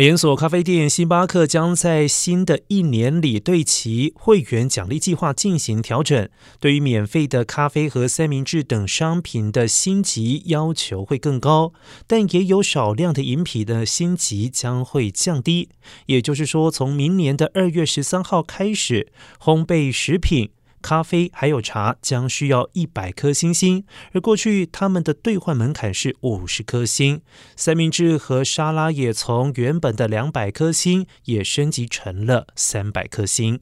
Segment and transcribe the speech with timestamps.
[0.00, 6.26] 连锁咖啡店星巴克将在新的一年里对其会员奖励计划进行调整，
[6.58, 11.74] 对于免费的咖啡和三明治等商品的星级要求会更高，
[12.06, 15.68] 但也有少量的饮品的星级将会降低。
[16.06, 20.48] 也就是说，从明年的二月十三号开始，烘焙食品。
[20.82, 27.22] 咖啡还有茶将需要一百颗星星，而过去他们的兑换门槛是五十颗星。
[27.56, 33.60] 三明治和沙拉也从原本的两百颗星也升级成了三百颗星。